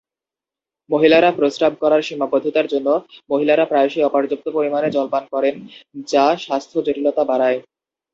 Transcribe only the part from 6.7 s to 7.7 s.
জটিলতা বাড়ায়।